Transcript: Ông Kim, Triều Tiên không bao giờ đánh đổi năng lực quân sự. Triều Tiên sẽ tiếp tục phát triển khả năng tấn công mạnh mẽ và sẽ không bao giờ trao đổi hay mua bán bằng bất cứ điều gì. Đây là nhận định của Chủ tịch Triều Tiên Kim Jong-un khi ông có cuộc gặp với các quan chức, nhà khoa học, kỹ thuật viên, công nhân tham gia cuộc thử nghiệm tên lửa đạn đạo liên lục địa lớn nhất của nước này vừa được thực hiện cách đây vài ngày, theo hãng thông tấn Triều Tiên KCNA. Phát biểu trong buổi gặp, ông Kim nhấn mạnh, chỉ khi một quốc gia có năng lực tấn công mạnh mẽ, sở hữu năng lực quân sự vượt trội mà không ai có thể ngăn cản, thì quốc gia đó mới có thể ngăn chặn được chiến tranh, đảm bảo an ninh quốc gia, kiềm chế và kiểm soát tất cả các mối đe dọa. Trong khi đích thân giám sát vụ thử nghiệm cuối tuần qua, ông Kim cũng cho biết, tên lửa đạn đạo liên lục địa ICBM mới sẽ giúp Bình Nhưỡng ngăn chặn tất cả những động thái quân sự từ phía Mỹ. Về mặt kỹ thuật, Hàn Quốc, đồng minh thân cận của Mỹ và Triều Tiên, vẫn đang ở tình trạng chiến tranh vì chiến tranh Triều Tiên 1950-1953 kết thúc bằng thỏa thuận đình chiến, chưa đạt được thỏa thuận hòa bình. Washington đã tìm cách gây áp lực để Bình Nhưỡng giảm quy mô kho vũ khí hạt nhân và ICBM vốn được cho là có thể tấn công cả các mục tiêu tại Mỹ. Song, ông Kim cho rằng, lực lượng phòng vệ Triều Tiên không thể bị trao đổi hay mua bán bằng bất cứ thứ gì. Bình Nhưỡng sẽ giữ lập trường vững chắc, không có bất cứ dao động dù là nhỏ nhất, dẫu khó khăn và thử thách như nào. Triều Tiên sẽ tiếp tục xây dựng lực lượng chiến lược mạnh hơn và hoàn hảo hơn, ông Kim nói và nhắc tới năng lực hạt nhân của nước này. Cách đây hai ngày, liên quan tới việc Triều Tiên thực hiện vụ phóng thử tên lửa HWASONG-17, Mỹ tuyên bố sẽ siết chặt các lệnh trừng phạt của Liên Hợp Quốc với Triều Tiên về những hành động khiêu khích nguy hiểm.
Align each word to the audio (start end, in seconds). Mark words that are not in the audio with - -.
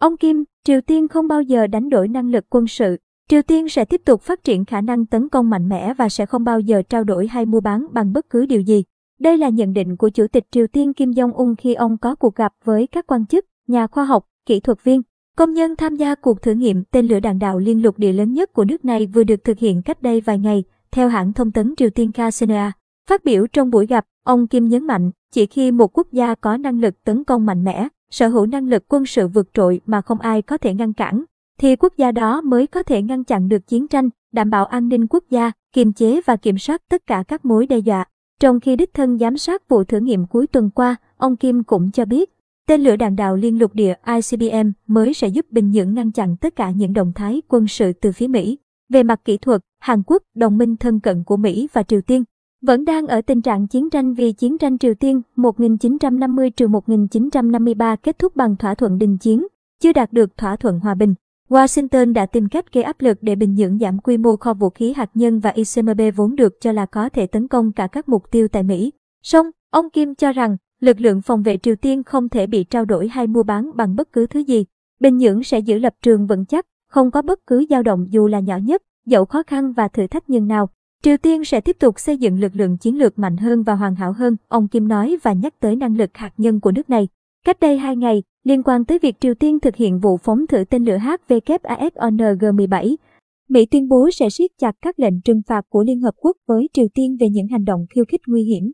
Ông 0.00 0.16
Kim, 0.16 0.44
Triều 0.64 0.80
Tiên 0.80 1.08
không 1.08 1.28
bao 1.28 1.42
giờ 1.42 1.66
đánh 1.66 1.88
đổi 1.88 2.08
năng 2.08 2.30
lực 2.30 2.44
quân 2.50 2.66
sự. 2.66 2.96
Triều 3.28 3.42
Tiên 3.42 3.68
sẽ 3.68 3.84
tiếp 3.84 4.00
tục 4.04 4.22
phát 4.22 4.44
triển 4.44 4.64
khả 4.64 4.80
năng 4.80 5.06
tấn 5.06 5.28
công 5.28 5.50
mạnh 5.50 5.68
mẽ 5.68 5.94
và 5.94 6.08
sẽ 6.08 6.26
không 6.26 6.44
bao 6.44 6.60
giờ 6.60 6.82
trao 6.88 7.04
đổi 7.04 7.26
hay 7.26 7.46
mua 7.46 7.60
bán 7.60 7.86
bằng 7.92 8.12
bất 8.12 8.30
cứ 8.30 8.46
điều 8.46 8.60
gì. 8.60 8.84
Đây 9.20 9.38
là 9.38 9.48
nhận 9.48 9.72
định 9.72 9.96
của 9.96 10.08
Chủ 10.08 10.26
tịch 10.26 10.44
Triều 10.50 10.66
Tiên 10.66 10.94
Kim 10.94 11.10
Jong-un 11.10 11.54
khi 11.58 11.74
ông 11.74 11.98
có 11.98 12.14
cuộc 12.14 12.34
gặp 12.34 12.52
với 12.64 12.86
các 12.86 13.06
quan 13.06 13.26
chức, 13.26 13.44
nhà 13.66 13.86
khoa 13.86 14.04
học, 14.04 14.26
kỹ 14.46 14.60
thuật 14.60 14.84
viên, 14.84 15.02
công 15.36 15.52
nhân 15.52 15.76
tham 15.76 15.96
gia 15.96 16.14
cuộc 16.14 16.42
thử 16.42 16.52
nghiệm 16.52 16.84
tên 16.84 17.06
lửa 17.06 17.20
đạn 17.20 17.38
đạo 17.38 17.58
liên 17.58 17.82
lục 17.82 17.98
địa 17.98 18.12
lớn 18.12 18.32
nhất 18.32 18.52
của 18.52 18.64
nước 18.64 18.84
này 18.84 19.06
vừa 19.06 19.24
được 19.24 19.44
thực 19.44 19.58
hiện 19.58 19.82
cách 19.82 20.02
đây 20.02 20.20
vài 20.20 20.38
ngày, 20.38 20.64
theo 20.90 21.08
hãng 21.08 21.32
thông 21.32 21.52
tấn 21.52 21.74
Triều 21.76 21.90
Tiên 21.90 22.10
KCNA. 22.12 22.72
Phát 23.08 23.24
biểu 23.24 23.46
trong 23.46 23.70
buổi 23.70 23.86
gặp, 23.86 24.06
ông 24.24 24.46
Kim 24.46 24.68
nhấn 24.68 24.86
mạnh, 24.86 25.10
chỉ 25.32 25.46
khi 25.46 25.72
một 25.72 25.98
quốc 25.98 26.12
gia 26.12 26.34
có 26.34 26.56
năng 26.56 26.80
lực 26.80 27.04
tấn 27.04 27.24
công 27.24 27.46
mạnh 27.46 27.64
mẽ, 27.64 27.88
sở 28.10 28.28
hữu 28.28 28.46
năng 28.46 28.68
lực 28.68 28.84
quân 28.88 29.06
sự 29.06 29.28
vượt 29.28 29.54
trội 29.54 29.80
mà 29.86 30.00
không 30.00 30.20
ai 30.20 30.42
có 30.42 30.58
thể 30.58 30.74
ngăn 30.74 30.92
cản, 30.92 31.24
thì 31.58 31.76
quốc 31.76 31.96
gia 31.96 32.12
đó 32.12 32.40
mới 32.40 32.66
có 32.66 32.82
thể 32.82 33.02
ngăn 33.02 33.24
chặn 33.24 33.48
được 33.48 33.66
chiến 33.66 33.88
tranh, 33.88 34.08
đảm 34.32 34.50
bảo 34.50 34.64
an 34.64 34.88
ninh 34.88 35.06
quốc 35.06 35.24
gia, 35.30 35.52
kiềm 35.72 35.92
chế 35.92 36.20
và 36.26 36.36
kiểm 36.36 36.58
soát 36.58 36.82
tất 36.88 37.06
cả 37.06 37.24
các 37.28 37.44
mối 37.44 37.66
đe 37.66 37.78
dọa. 37.78 38.04
Trong 38.40 38.60
khi 38.60 38.76
đích 38.76 38.94
thân 38.94 39.18
giám 39.18 39.36
sát 39.36 39.68
vụ 39.68 39.84
thử 39.84 40.00
nghiệm 40.00 40.26
cuối 40.26 40.46
tuần 40.46 40.70
qua, 40.70 40.96
ông 41.16 41.36
Kim 41.36 41.62
cũng 41.64 41.90
cho 41.90 42.04
biết, 42.04 42.30
tên 42.68 42.80
lửa 42.80 42.96
đạn 42.96 43.16
đạo 43.16 43.36
liên 43.36 43.58
lục 43.58 43.74
địa 43.74 43.94
ICBM 44.06 44.70
mới 44.86 45.14
sẽ 45.14 45.28
giúp 45.28 45.46
Bình 45.50 45.70
Nhưỡng 45.70 45.94
ngăn 45.94 46.12
chặn 46.12 46.36
tất 46.36 46.56
cả 46.56 46.70
những 46.70 46.92
động 46.92 47.12
thái 47.14 47.42
quân 47.48 47.68
sự 47.68 47.92
từ 47.92 48.12
phía 48.12 48.26
Mỹ. 48.26 48.58
Về 48.88 49.02
mặt 49.02 49.20
kỹ 49.24 49.36
thuật, 49.36 49.60
Hàn 49.80 50.02
Quốc, 50.06 50.22
đồng 50.34 50.58
minh 50.58 50.76
thân 50.76 51.00
cận 51.00 51.24
của 51.24 51.36
Mỹ 51.36 51.68
và 51.72 51.82
Triều 51.82 52.00
Tiên, 52.00 52.24
vẫn 52.62 52.84
đang 52.84 53.06
ở 53.06 53.20
tình 53.20 53.42
trạng 53.42 53.66
chiến 53.66 53.90
tranh 53.90 54.14
vì 54.14 54.32
chiến 54.32 54.58
tranh 54.58 54.78
Triều 54.78 54.94
Tiên 54.94 55.22
1950-1953 55.36 57.96
kết 57.96 58.18
thúc 58.18 58.36
bằng 58.36 58.56
thỏa 58.56 58.74
thuận 58.74 58.98
đình 58.98 59.18
chiến, 59.18 59.46
chưa 59.82 59.92
đạt 59.92 60.12
được 60.12 60.36
thỏa 60.36 60.56
thuận 60.56 60.80
hòa 60.80 60.94
bình. 60.94 61.14
Washington 61.48 62.12
đã 62.12 62.26
tìm 62.26 62.48
cách 62.48 62.72
gây 62.72 62.84
áp 62.84 63.00
lực 63.00 63.18
để 63.20 63.34
Bình 63.34 63.54
Nhưỡng 63.54 63.78
giảm 63.78 63.98
quy 63.98 64.18
mô 64.18 64.36
kho 64.36 64.54
vũ 64.54 64.70
khí 64.70 64.92
hạt 64.92 65.10
nhân 65.14 65.40
và 65.40 65.50
ICBM 65.50 66.00
vốn 66.16 66.36
được 66.36 66.60
cho 66.60 66.72
là 66.72 66.86
có 66.86 67.08
thể 67.08 67.26
tấn 67.26 67.48
công 67.48 67.72
cả 67.72 67.86
các 67.86 68.08
mục 68.08 68.30
tiêu 68.30 68.48
tại 68.48 68.62
Mỹ. 68.62 68.92
Song, 69.22 69.50
ông 69.70 69.90
Kim 69.90 70.14
cho 70.14 70.32
rằng, 70.32 70.56
lực 70.80 71.00
lượng 71.00 71.22
phòng 71.22 71.42
vệ 71.42 71.56
Triều 71.56 71.76
Tiên 71.76 72.02
không 72.02 72.28
thể 72.28 72.46
bị 72.46 72.64
trao 72.64 72.84
đổi 72.84 73.08
hay 73.08 73.26
mua 73.26 73.42
bán 73.42 73.70
bằng 73.74 73.96
bất 73.96 74.12
cứ 74.12 74.26
thứ 74.26 74.40
gì. 74.40 74.64
Bình 75.00 75.16
Nhưỡng 75.16 75.42
sẽ 75.42 75.58
giữ 75.58 75.78
lập 75.78 75.94
trường 76.02 76.26
vững 76.26 76.44
chắc, 76.44 76.66
không 76.88 77.10
có 77.10 77.22
bất 77.22 77.46
cứ 77.46 77.64
dao 77.70 77.82
động 77.82 78.06
dù 78.10 78.26
là 78.26 78.40
nhỏ 78.40 78.56
nhất, 78.56 78.82
dẫu 79.06 79.24
khó 79.24 79.42
khăn 79.46 79.72
và 79.72 79.88
thử 79.88 80.06
thách 80.06 80.30
như 80.30 80.40
nào. 80.40 80.68
Triều 81.04 81.16
Tiên 81.16 81.44
sẽ 81.44 81.60
tiếp 81.60 81.76
tục 81.80 82.00
xây 82.00 82.18
dựng 82.18 82.40
lực 82.40 82.56
lượng 82.56 82.76
chiến 82.76 82.98
lược 82.98 83.18
mạnh 83.18 83.36
hơn 83.36 83.62
và 83.62 83.74
hoàn 83.74 83.94
hảo 83.94 84.12
hơn, 84.12 84.36
ông 84.48 84.68
Kim 84.68 84.88
nói 84.88 85.16
và 85.22 85.32
nhắc 85.32 85.54
tới 85.60 85.76
năng 85.76 85.96
lực 85.96 86.10
hạt 86.14 86.32
nhân 86.36 86.60
của 86.60 86.72
nước 86.72 86.90
này. 86.90 87.08
Cách 87.46 87.60
đây 87.60 87.78
hai 87.78 87.96
ngày, 87.96 88.22
liên 88.44 88.62
quan 88.62 88.84
tới 88.84 88.98
việc 88.98 89.20
Triều 89.20 89.34
Tiên 89.34 89.60
thực 89.60 89.76
hiện 89.76 89.98
vụ 89.98 90.16
phóng 90.16 90.46
thử 90.46 90.64
tên 90.70 90.84
lửa 90.84 90.98
HWASONG-17, 91.28 92.96
Mỹ 93.48 93.66
tuyên 93.66 93.88
bố 93.88 94.10
sẽ 94.10 94.30
siết 94.30 94.50
chặt 94.58 94.72
các 94.82 94.98
lệnh 94.98 95.20
trừng 95.20 95.42
phạt 95.48 95.62
của 95.68 95.82
Liên 95.82 96.00
Hợp 96.00 96.14
Quốc 96.16 96.36
với 96.46 96.68
Triều 96.72 96.86
Tiên 96.94 97.16
về 97.20 97.28
những 97.30 97.48
hành 97.48 97.64
động 97.64 97.86
khiêu 97.94 98.04
khích 98.08 98.20
nguy 98.26 98.42
hiểm. 98.42 98.72